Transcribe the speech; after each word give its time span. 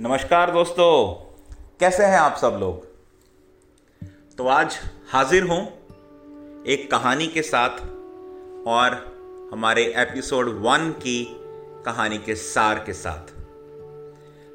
नमस्कार 0.00 0.50
दोस्तों। 0.50 1.14
कैसे 1.80 2.04
हैं 2.04 2.18
आप 2.18 2.36
सब 2.36 2.56
लोग? 2.60 2.86
तो 4.36 4.46
आज 4.46 4.78
हाजिर 5.08 5.42
हूँ 5.42 5.66
एक 6.64 6.90
कहानी 6.90 7.26
के 7.26 7.42
साथ 7.42 7.70
और 8.66 8.94
हमारे 9.52 9.84
एपिसोड 9.84 10.48
वन 10.48 10.90
की 10.90 11.36
कहानी 11.84 12.18
के 12.18 12.34
सार 12.34 12.78
के 12.78 12.92
साथ। 12.92 13.32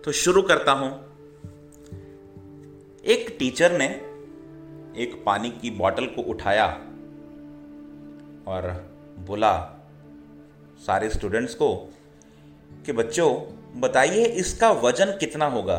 तो 0.04 0.12
शुरू 0.12 0.42
करता 0.42 0.72
हूँ। 0.72 0.92
एक 3.06 3.36
टीचर 3.40 3.78
ने 3.78 3.86
एक 5.04 5.24
पानी 5.26 5.50
की 5.50 5.70
बोतल 5.70 6.06
को 6.06 6.22
उठाया 6.22 6.68
और 8.48 8.92
बोला 9.20 9.86
सारे 10.80 11.10
स्टूडेंट्स 11.10 11.56
को 11.56 11.94
कि 12.86 12.92
बच्चों 12.92 13.63
बताइए 13.76 14.26
इसका 14.26 14.72
वज़न 14.72 15.06
कितना 15.06 15.46
होगा? 15.46 15.78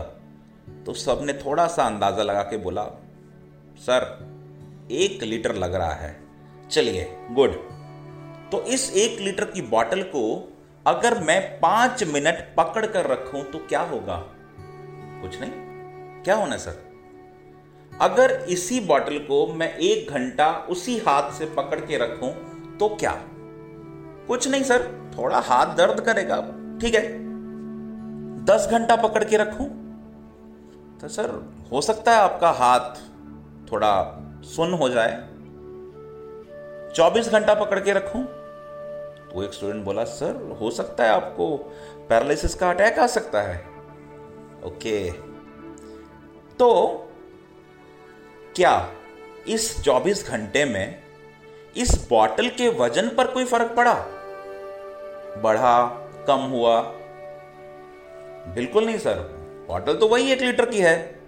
तो 0.87 0.95
सबने 0.95 1.33
थोड़ा 1.33 1.67
सा 1.67 1.83
अंदाज़ा 1.83 2.23
लगा 2.23 2.43
के 2.43 2.57
बोला, 2.57 2.85
सर, 3.77 4.05
एक 4.91 5.23
लीटर 5.23 5.55
लग 5.55 5.75
रहा 5.75 5.93
है। 5.93 6.21
चलिए, 6.71 7.17
गुड। 7.31 7.53
तो 8.53 8.63
इस 8.63 8.93
एक 8.93 9.21
लीटर 9.21 9.45
की 9.45 9.63
बॉटल 9.63 10.03
को 10.03 10.53
अगर 10.87 11.19
मैं 11.23 11.61
पाँच 11.61 12.05
मिनट 12.05 12.55
पकड़ 12.57 12.87
कर 12.87 13.07
रखूँ 13.07 13.43
तो 13.43 13.59
क्या 13.59 13.81
होगा? 13.81 14.17
कुछ 15.23 15.41
नहीं। 15.41 15.53
क्या 16.23 16.35
होना 16.35 16.57
सर? 16.57 16.83
अगर 17.93 18.31
इसी 18.49 18.81
बॉटल 18.81 19.19
को 19.19 19.47
मैं 19.47 19.77
एक 19.77 20.11
घंटा 20.11 20.53
उसी 20.71 20.99
हाथ 20.99 21.31
से 21.31 21.47
पकड़ 21.47 21.81
के 21.81 21.99
रखूँ 21.99 22.33
तो 22.77 22.89
क्या? 22.89 23.13
कुछ 24.29 24.49
नहीं, 24.49 24.63
सर। 24.63 25.13
थोड़ा 25.19 25.39
हाथ 25.39 25.67
दर्द 25.67 26.01
करेगा। 26.01 26.41
ठीक 26.81 26.95
है। 26.95 27.25
दस 28.45 28.67
घंटा 28.71 28.97
पकड़ 28.97 29.25
के 29.25 29.37
रखूँ? 29.37 29.67
तो 31.01 31.09
सर, 31.09 31.31
हो 31.73 31.81
सकता 31.81 32.13
है 32.13 32.19
आपका 32.19 32.51
हाथ 32.51 32.95
थोड़ा 33.73 33.93
सुन 34.45 34.73
हो 34.73 34.89
जाए। 34.89 35.13
चौबीस 36.95 37.29
घंटा 37.29 37.55
पकड़ 37.55 37.81
के 37.81 37.93
रखूँ? 37.93 38.25
तो 39.35 39.43
एक 39.43 39.53
स्टूडेंट 39.53 39.85
बोला, 39.85 40.05
सर, 40.05 40.57
हो 40.61 40.71
सकता 40.71 41.05
है 41.05 41.11
आपको 41.11 41.57
पैरालिसिस 42.09 42.55
का 42.55 42.71
अटैक 42.71 42.99
आ 42.99 43.07
सकता 43.07 43.43
है। 43.43 43.57
ओके 44.65 45.11
तो 46.59 46.71
क्या 48.57 48.91
इस 49.49 49.83
24 49.83 50.29
घंटे 50.29 50.65
में 50.65 51.03
इस 51.77 52.07
बॉटल 52.11 52.49
के 52.49 52.69
वज़न 52.69 53.09
पर 53.09 53.27
कोई 53.27 53.45
फ़र्क 53.45 53.75
पड़ा? 53.77 53.95
बढ़ा, 55.43 55.87
कम 56.27 56.41
हुआ 56.51 56.81
बिल्कुल 58.49 58.87
नहीं, 58.87 58.99
सर। 58.99 59.45
बॉटल 59.69 59.97
तो 59.97 60.09
वही 60.09 60.33
एक 60.33 60.41
लीटर 60.41 60.71
की 60.71 60.79
है। 60.79 61.21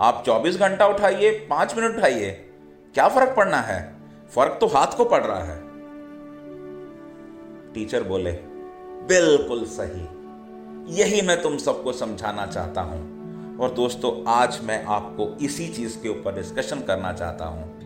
आप 0.00 0.22
24 0.26 0.56
घंटा 0.56 0.86
उठाइए, 0.86 1.30
पाँच 1.30 1.76
मिनट 1.76 1.96
उठाइए। 1.96 2.30
क्या 2.94 3.08
फ़र्क 3.08 3.36
पड़ना 3.36 3.56
है? 3.56 3.94
फ़र्क 4.34 4.58
तो 4.60 4.66
हाथ 4.66 4.96
को 4.96 5.04
पड़ 5.04 5.24
रहा 5.24 5.44
है। 5.44 5.62
टीचर 7.72 8.02
बोले, 8.02 8.32
बिल्कुल 9.08 9.64
सही। 9.64 10.08
यही 10.94 11.22
मैं 11.22 11.42
तुम 11.42 11.56
सबको 11.56 11.92
समझाना 11.92 12.46
चाहता 12.46 12.80
हूँ। 12.80 13.16
और 13.58 13.70
दोस्तों, 13.70 14.30
आज 14.32 14.60
मैं 14.62 14.84
आपको 14.84 15.44
इसी 15.44 15.68
चीज़ 15.68 16.02
के 16.02 16.08
ऊपर 16.08 16.34
डिस्कशन 16.34 16.80
करना 16.80 17.12
चाहता 17.12 17.44
हूँ 17.44 17.76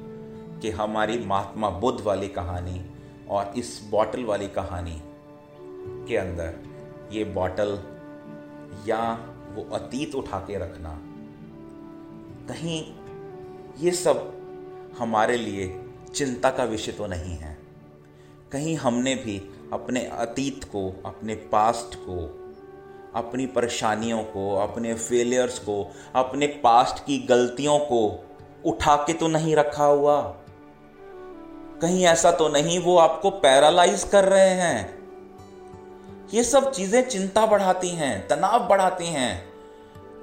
कि 0.61 0.71
हमारी 0.71 1.19
महात्मा 1.19 1.71
बुद्ध 1.71 2.05
वाली 2.05 2.29
कहानी 2.29 2.91
और 3.31 3.53
इस 3.57 3.89
बॉटल 3.91 4.25
वाली 4.25 4.49
कहानी 4.49 5.03
के 6.09 6.17
अंदर 6.17 6.55
ये 7.13 7.25
बॉटल 7.25 7.79
या 8.87 9.27
वो 9.55 9.75
अतीत 9.75 10.15
उठा 10.15 10.39
के 10.39 10.59
रखना। 10.59 11.01
कहीं 12.49 12.95
ये 13.79 13.91
सब 13.91 14.37
हमारे 14.99 15.37
लिए 15.37 15.85
चिंता 16.15 16.51
का 16.51 16.65
विषय 16.65 16.93
तो 16.93 17.07
नहीं 17.07 17.37
है। 17.37 17.59
कहीं 18.53 18.77
हमने 18.77 19.15
भी 19.15 19.51
अपने 19.73 20.07
अतीत 20.07 20.65
को, 20.65 21.03
अपने 21.07 21.35
पास्ट 21.35 21.95
को, 21.95 22.37
अपनी 23.15 23.47
परेशानियों 23.47 24.23
को, 24.23 24.57
अपने 24.57 24.95
फेलियर्स 24.95 25.59
को, 25.59 25.95
अपने 26.15 26.47
पास्ट 26.47 27.05
की 27.05 27.19
गलतियों 27.19 27.79
को 27.79 28.25
उठा 28.67 28.97
के 28.97 29.13
तो 29.13 29.29
नहीं 29.29 29.57
रखा 29.57 29.85
हुआ। 29.85 30.23
कहीं 31.83 32.05
ऐसा 32.05 32.31
तो 32.31 32.49
नहीं, 32.49 32.79
वो 32.79 32.99
आपको 32.99 33.31
पैरालाइज 33.31 34.05
कर 34.05 34.25
रहे 34.25 34.51
हैं। 34.51 35.00
ये 36.35 36.43
सब 36.45 36.71
चीज़ें 36.73 37.09
चिंता 37.09 37.47
बढ़ाती 37.47 37.89
हैं, 37.89 38.29
तनाव 38.29 38.67
बढ़ाती 38.69 39.07
हैं। 39.07 39.51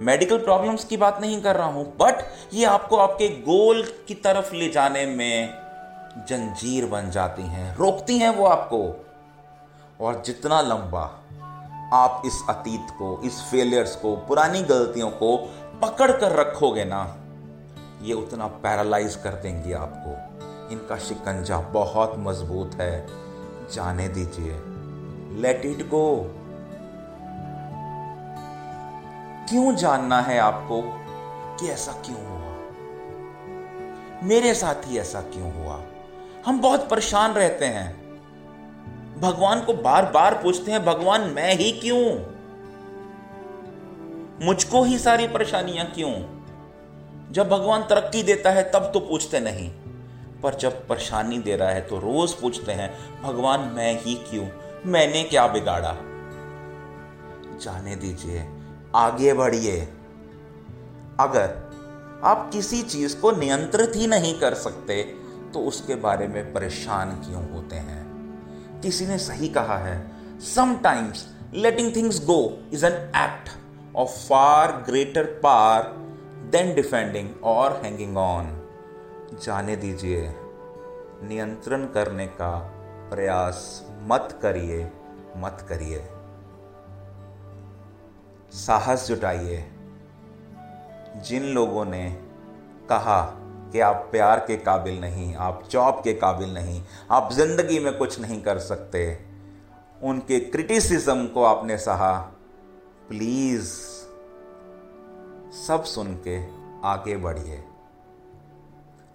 मेडिकल 0.01 0.37
प्रॉब्लम्स 0.37 0.83
की 0.85 0.97
बात 0.97 1.21
नहीं 1.21 1.41
कर 1.41 1.55
रहा 1.55 1.67
हूँ 1.67 1.85
बट 1.97 2.23
ये 2.53 2.65
आपको 2.65 2.97
आपके 2.97 3.27
गोल 3.29 3.83
की 4.07 4.13
तरफ़ 4.13 4.53
ले 4.55 4.69
जाने 4.69 5.05
में 5.05 5.53
जंजीर 6.27 6.85
बन 6.85 7.09
जाती 7.09 7.41
हैं, 7.41 7.75
रोकती 7.75 8.17
हैं 8.17 8.29
वो 8.29 8.45
आपको। 8.45 9.05
और 10.05 10.23
जितना 10.25 10.61
लंबा 10.61 11.03
आप 11.93 12.21
इस 12.25 12.41
अतीत 12.49 12.87
को, 12.89 13.21
इस 13.25 13.41
फेलियर्स 13.41 13.95
को, 13.95 14.15
पुरानी 14.15 14.61
गलतियों 14.61 15.09
को 15.09 15.37
पकड़ 15.81 16.11
कर 16.11 16.31
रखोगे 16.31 16.85
ना, 16.85 17.17
ये 18.01 18.13
उतना 18.13 18.47
पैरालाइज 18.47 19.15
कर 19.15 19.29
देंगी 19.29 19.73
आपको। 19.73 20.71
इनका 20.71 20.97
शिकंजा 20.97 21.59
बहुत 21.59 22.13
मज़बूत 22.17 22.75
है, 22.75 23.07
जाने 23.73 24.07
दीजिए। 24.07 24.76
लेट 25.31 25.65
इट 25.65 25.89
गो 25.89 26.33
क्यों 29.49 29.75
जानना 29.75 30.21
है 30.21 30.39
आपको 30.39 30.81
कि 31.59 31.67
ऐसा 31.67 31.91
क्यों 31.91 32.25
हुआ? 32.25 32.55
मेरे 34.23 34.53
साथ 34.53 34.75
ही 34.85 34.97
ऐसा 34.97 35.21
क्यों 35.21 35.53
हुआ? 35.53 35.81
हम 36.45 36.61
बहुत 36.61 36.89
परेशान 36.89 37.31
रहते 37.31 37.65
हैं। 37.65 38.07
भगवान 39.19 39.61
को 39.61 39.73
बार 39.73 40.05
बार 40.05 40.33
पूछते 40.43 40.71
हैं, 40.71 40.85
भगवान, 40.85 41.21
मैं 41.21 41.55
ही 41.55 41.71
क्यों? 41.71 42.19
मुझको 44.45 44.83
ही 44.83 44.99
सारी 44.99 45.27
परेशानियाँ 45.27 45.85
क्यों? 45.85 46.13
जब 47.31 47.49
भगवान 47.49 47.81
तरक्की 47.81 48.23
देता 48.23 48.51
है, 48.51 48.71
तब 48.71 48.91
तो 48.93 48.99
पूछते 48.99 49.39
नहीं। 49.39 49.71
पर 50.43 50.55
जब 50.55 50.87
परेशानी 50.87 51.39
दे 51.39 51.55
रहा 51.55 51.69
है 51.69 51.81
तो 51.81 51.99
रोज 51.99 52.33
पूछते 52.33 52.71
हैं, 52.71 53.21
भगवान, 53.21 53.59
मैं 53.59 54.01
ही 54.01 54.15
क्यों? 54.15 54.47
मैंने 54.85 55.23
क्या 55.23 55.47
बिगाड़ा? 55.47 55.95
जाने 57.61 57.95
दीजिए, 57.95 58.47
आगे 58.95 59.33
बढ़िए। 59.33 59.79
अगर 61.19 62.21
आप 62.23 62.49
किसी 62.53 62.81
चीज़ 62.81 63.19
को 63.19 63.31
नियंत्रित 63.31 63.91
ही 63.95 64.07
नहीं 64.07 64.39
कर 64.39 64.53
सकते 64.53 65.03
तो 65.53 65.59
उसके 65.59 65.95
बारे 65.95 66.27
में 66.27 66.53
परेशान 66.53 67.11
क्यों 67.11 67.51
होते 67.51 67.75
हैं? 67.75 68.05
किसी 68.81 69.05
ने 69.05 69.17
सही 69.17 69.49
कहा 69.49 69.77
है 69.77 69.97
sometimes 70.45 71.27
letting 71.53 71.95
things 71.95 72.25
go 72.25 72.69
is 72.73 72.85
an 72.85 72.93
act 73.15 73.49
of 73.95 74.09
far 74.09 74.71
greater 74.87 75.23
power 75.23 75.83
than 76.51 76.75
defending 76.75 77.29
और 77.43 77.81
हैंगिंग 77.83 78.17
ऑन 78.17 78.53
जाने 79.43 79.75
दीजिए, 79.75 80.35
नियंत्रण 81.23 81.85
करने 81.85 82.25
का 82.27 82.76
प्रयास 83.09 83.85
मत 83.91 84.39
करिए 84.41 84.91
मत 85.37 85.65
करिए। 85.69 86.09
साहस 88.51 89.07
जुटाइए। 89.07 89.71
जिन 91.17 91.43
लोगों 91.43 91.85
ने 91.85 92.21
कहा 92.89 93.21
कि 93.71 93.79
आप 93.79 94.07
प्यार 94.11 94.39
के 94.39 94.57
काबिल 94.57 95.01
नहीं, 95.01 95.35
आप 95.35 95.63
जॉब 95.71 96.01
के 96.03 96.13
काबिल 96.13 96.53
नहीं, 96.53 96.83
आप 97.11 97.31
ज़िंदगी 97.31 97.79
में 97.79 97.97
कुछ 97.97 98.19
नहीं 98.19 98.41
कर 98.43 98.59
सकते, 98.59 99.19
उनके 100.03 100.39
क्रिटिसिज्म 100.39 101.27
को 101.27 101.43
आपने 101.43 101.77
सहा, 101.77 102.31
प्लीज़ 103.09 103.71
सब 105.67 105.83
सुन 105.83 106.15
के 106.27 106.37
आगे 106.87 107.17
बढ़िए। 107.17 107.63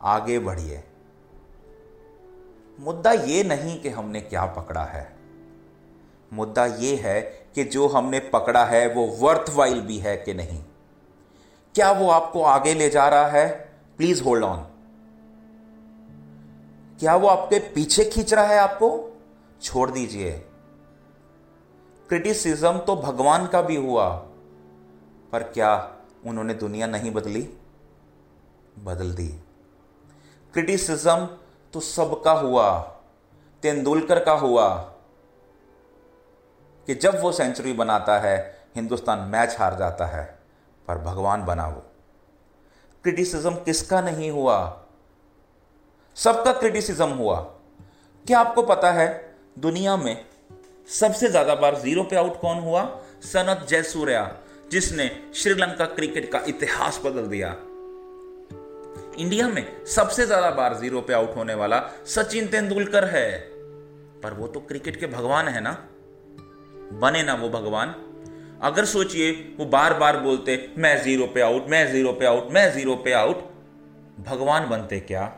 आगे 0.03 0.39
बढ़िए। 0.39 0.85
मुद्दा 2.81 3.13
ये 3.13 3.45
नहीं 3.45 3.81
कि 3.81 3.89
हमने 3.89 4.21
क्या 4.21 4.47
पकड़ा 4.47 4.85
है। 4.85 5.17
मुद्दा 6.33 6.67
ये 6.67 6.97
है 6.97 7.21
कि 7.55 7.65
जो 7.65 7.89
हमने 7.89 8.21
पकड़ा 8.21 8.65
है, 8.65 8.95
वो 8.95 9.07
वर्थ 9.07 9.51
वाइल 9.51 9.81
भी 9.81 9.99
है 9.99 10.17
कि 10.17 10.35
नहीं। 10.35 10.65
क्या 11.75 11.93
वो 11.93 12.11
आपको 12.11 12.43
आगे 12.43 12.75
ले 12.75 12.91
जा 12.91 13.09
रहा 13.09 13.27
है? 13.27 13.73
प्लीज़ 13.97 14.23
होल्ड 14.25 14.45
ऑन 14.45 14.67
क्या 17.01 17.17
वो 17.17 17.29
आपके 17.29 17.59
पीछे 17.59 18.05
खींच 18.05 18.35
रहा 18.35 18.45
है 18.45 18.59
आपको? 18.59 19.17
छोड़ 19.63 19.91
दीजिए। 19.91 20.33
क्रिटिसिज्म 22.09 22.79
तो 22.79 22.97
भगवान 22.97 23.47
का 23.47 23.63
भी 23.63 23.77
हुआ, 23.77 24.09
पर 25.33 25.43
क्या 25.43 25.97
उन्होंने 26.27 26.55
दुनिया 26.55 26.87
नहीं 26.87 27.11
बदली? 27.11 27.49
बदल 28.79 29.15
दी। 29.15 29.29
क्रिटिसिज्म 30.53 31.29
तो 31.73 31.81
सबका 31.81 32.33
हुआ, 32.33 32.79
तेंदुलकर 33.63 34.25
का 34.25 34.33
हुआ, 34.33 34.69
कि 36.87 36.95
जब 36.95 37.21
वो 37.21 37.33
सेंचुरी 37.33 37.73
बनाता 37.73 38.19
है, 38.19 38.67
हिंदुस्तान 38.77 39.19
मैच 39.19 39.57
हार 39.59 39.75
जाता 39.75 40.07
है, 40.07 40.39
पर 40.89 40.99
भगवान 40.99 41.45
बना 41.45 41.67
वो। 41.67 41.83
क्रिटिसिज्म 43.03 43.55
किसका 43.55 44.01
नहीं 44.01 44.31
हुआ? 44.31 44.83
सबका 46.17 46.53
क्रिटिसिज्म 46.53 47.09
हुआ। 47.09 47.41
क्या 48.27 48.41
आपको 48.41 48.63
पता 48.63 48.93
है, 48.93 49.37
दुनिया 49.59 49.97
में 49.97 50.25
सबसे 50.89 51.29
ज़्यादा 51.29 51.55
बार 51.55 51.79
ज़ीरो 51.79 52.03
पे 52.03 52.17
आउट 52.17 52.41
कौन 52.41 52.59
हुआ? 52.59 53.01
सनत 53.23 53.67
जयसूर्या, 53.69 54.37
जिसने 54.71 55.33
श्रीलंका 55.35 55.85
क्रिकेट 55.85 56.33
का 56.33 56.41
इतिहास 56.49 57.01
बदल 57.05 57.27
दिया। 57.27 57.57
इंडिया 59.23 59.49
में 59.49 59.85
सबसे 59.87 60.27
ज़्यादा 60.27 60.51
बार 60.51 60.75
ज़ीरो 60.75 61.01
पे 61.01 61.13
आउट 61.13 61.37
होने 61.37 61.55
वाला 61.55 61.81
सचिन 62.07 62.47
तेंदुलकर 62.47 63.05
है। 63.05 63.39
पर 64.23 64.35
वो 64.35 64.47
तो 64.47 64.61
क्रिकेट 64.61 64.97
के 64.97 65.07
भगवान 65.07 65.49
है 65.49 65.61
ना? 65.61 65.73
बने 66.93 67.23
ना 67.23 67.35
वो 67.35 67.49
भगवान। 67.49 67.95
अगर 68.63 68.85
सोचिए, 68.85 69.31
वो 69.59 69.65
बार 69.67 69.95
बार 69.95 70.21
बोलते, 70.21 70.75
मैं 70.79 71.03
ज़ीरो 71.03 71.27
पे 71.27 71.41
आउट, 71.41 71.69
मैं 71.69 71.93
ज़ीरो 71.93 72.13
पे 72.13 72.27
आउट, 72.27 72.53
मैं 72.53 72.73
ज़ीरो 72.73 72.97
पे 72.97 73.13
आउट। 73.13 73.49
भगवान 74.21 74.69
बनते 74.69 75.01
क्या? 75.01 75.33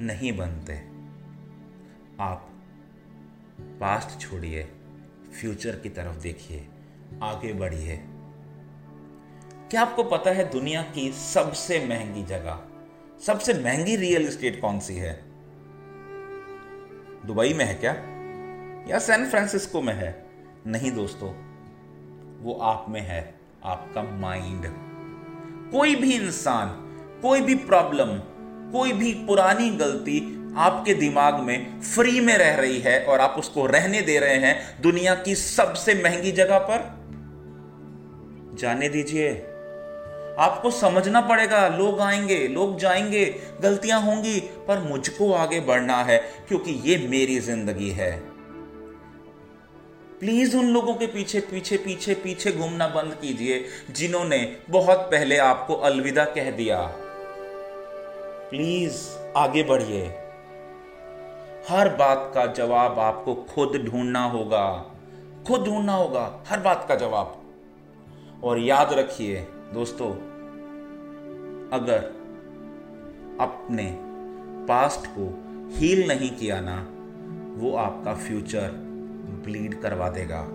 नहीं 0.00 0.36
बनते। 0.36 0.72
आप 2.20 2.48
पास्ट 3.80 4.20
छोड़िए, 4.20 4.62
फ्यूचर 5.40 5.76
की 5.76 5.88
तरफ़ 5.88 6.16
देखिए, 6.16 6.66
आगे 7.22 7.52
बढ़िए। 7.52 7.96
क्या 9.70 9.80
आपको 9.80 10.02
पता 10.04 10.30
है 10.30 10.50
दुनिया 10.50 10.82
की 10.82 11.12
सबसे 11.12 11.86
महँगी 11.86 12.22
जगह? 12.22 12.60
सबसे 13.26 13.54
महँगी 13.54 13.96
रियल 13.96 14.22
एस्टेट 14.22 14.60
कौन 14.60 14.80
सी 14.80 14.94
है? 14.94 15.22
दुबई 17.26 17.54
में 17.54 17.64
है 17.64 17.74
क्या? 17.74 17.92
या 18.90 18.98
सैन 18.98 19.30
फ्रांसिस्को 19.30 19.82
में 19.82 19.94
है? 19.94 20.26
नहीं 20.66 20.92
दोस्तों, 20.92 21.28
वो 22.44 22.54
आप 22.54 22.86
में 22.88 23.00
है, 23.00 23.34
आपका 23.64 24.02
माइंड 24.02 24.66
कोई 25.72 25.94
भी 25.94 26.12
इंसान, 26.12 26.68
कोई 27.22 27.40
भी 27.40 27.54
प्रॉब्लम 27.54 28.38
कोई 28.72 28.92
भी 28.92 29.14
पुरानी 29.14 29.70
गलती 29.70 30.34
आपके 30.56 30.94
दिमाग 30.94 31.34
में 31.34 31.80
फ्री 31.80 32.20
में 32.20 32.38
रह 32.38 32.54
रही 32.54 32.78
है 32.78 33.04
और 33.04 33.20
आप 33.20 33.34
उसको 33.38 33.66
रहने 33.66 34.02
दे 34.02 34.18
रहे 34.18 34.36
हैं 34.36 34.82
दुनिया 34.82 35.14
की 35.14 35.34
सबसे 35.34 36.02
महँगी 36.04 36.32
जगह 36.32 36.58
पर? 36.58 36.98
जाने 38.58 38.88
दीजिए। 38.88 39.47
आपको 40.38 40.70
समझना 40.70 41.20
पड़ेगा, 41.20 41.68
लोग 41.68 42.00
आएँगे, 42.00 42.48
लोग 42.48 42.78
जाएँगे, 42.78 43.40
गलतियाँ 43.60 44.00
होंगी, 44.00 44.40
पर 44.40 44.78
मुझको 44.78 45.32
आगे 45.32 45.60
बढ़ना 45.60 45.96
है, 45.96 46.18
क्योंकि 46.48 46.72
ये 46.72 47.08
मेरी 47.08 47.38
ज़िंदगी 47.38 47.90
है। 47.90 48.20
प्लीज़ 50.20 50.56
उन 50.56 50.66
लोगों 50.66 50.94
के 50.94 51.06
पीछे 51.06 51.40
पीछे 51.40 51.76
पीछे 51.76 52.14
पीछे 52.14 52.52
घूमना 52.52 52.88
बंद 52.88 53.14
कीजिए, 53.22 53.64
जिन्होंने 53.90 54.56
बहुत 54.70 54.98
पहले 54.98 55.36
आपको 55.36 55.74
अलविदा 55.74 56.24
कह 56.24 56.50
दिया। 56.50 56.92
प्लीज़ 58.50 59.02
आगे 59.36 59.62
बढ़िए। 59.62 60.06
हर 61.68 61.88
बात 61.88 62.32
का 62.34 62.46
जवाब 62.46 62.98
आपको 62.98 63.34
खुद 63.34 63.72
ढूंढना 63.76 64.24
होगा। 64.24 64.90
खुद 65.46 65.64
ढूंढना 65.64 65.94
होगा, 65.94 66.44
हर 66.48 66.60
बात 66.60 66.84
का 66.88 66.94
जवाब। 66.94 67.42
और 68.44 68.58
याद 68.58 68.92
रखिए 68.92 69.46
दोस्तों, 69.74 70.10
अगर 71.72 71.98
अपने 73.40 73.96
पास्ट 74.66 75.10
को 75.18 75.44
हील 75.76 76.08
नहीं 76.08 76.30
किया 76.30 76.60
ना, 76.60 76.86
वो 77.60 77.76
आपका 77.76 78.14
फ्यूचर 78.14 78.70
ब्लीड 79.44 79.80
करवा 79.80 80.08
देगा। 80.08 80.48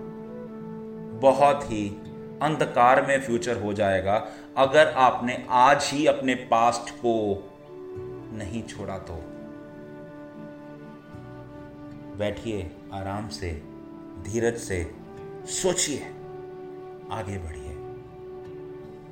बहुत 1.20 1.72
ही 1.72 1.90
अंधकार 2.42 3.06
में 3.06 3.22
फ्यूचर 3.22 3.62
हो 3.62 3.74
जाएगा। 3.74 4.28
अगर 4.58 4.88
आपने 4.88 5.46
आज 5.50 5.90
ही 5.94 6.06
अपने 6.06 6.36
पास्ट 6.36 6.94
को 6.96 7.44
नहीं 8.34 8.64
छोड़ा 8.64 8.98
तो। 8.98 9.14
बैठिए, 12.18 12.72
आराम 12.94 13.28
से, 13.28 13.62
धीरज 14.24 14.58
से, 14.58 14.96
सोचिए, 15.46 16.04
आगे 17.12 17.38
बढ़िए। 17.38 17.63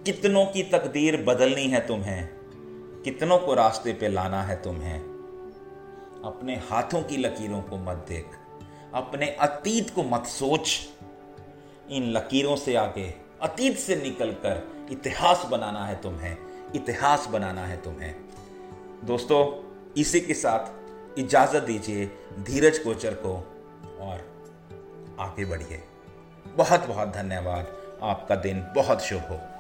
कितनों 0.06 0.45
की 0.45 0.63
तकदीर 0.63 1.24
बदलनी 1.24 1.68
है 1.68 1.88
तुम्हें? 1.88 2.30
कितनों 3.03 3.39
को 3.39 3.53
रास्ते 3.53 3.94
पे 3.94 4.07
लाना 4.07 4.44
है 4.44 4.62
तुम्हें? 4.62 5.00
अपने 6.25 6.56
हाथों 6.56 7.03
की 7.03 7.18
लकीरों 7.18 7.62
को 7.62 7.77
मत 7.77 8.06
देख। 8.09 8.25
अपने 8.94 9.27
अतीत 9.27 9.89
को 9.89 10.03
मत 10.03 10.25
सोच। 10.25 10.89
इन 11.89 12.12
लकीरों 12.12 12.56
से 12.56 12.75
आगे, 12.75 13.13
अतीत 13.42 13.77
से 13.77 13.95
निकलकर 13.95 14.88
इतिहास 14.92 15.48
बनाना 15.51 15.86
है 15.86 16.01
तुम्हें। 16.01 16.38
इतिहास 16.75 17.27
बनाना 17.27 17.65
है 17.65 17.77
तुम्हें। 17.77 18.15
दोस्तों, 19.04 19.71
इसी 19.97 20.21
के 20.21 20.33
साथ 20.33 20.81
इजाज़त 21.19 21.63
दीजिए 21.63 22.06
धीरज 22.39 22.77
कोचर 22.77 23.13
को 23.13 23.33
और 24.01 24.45
आगे 25.19 25.45
बढ़िए। 25.45 25.83
बहुत 26.56 26.86
बहुत 26.86 27.07
धन्यवाद। 27.07 27.81
आपका 28.04 28.36
दिन 28.36 28.62
बहुत 28.75 29.01
शुभ 29.01 29.21
हो। 29.21 29.50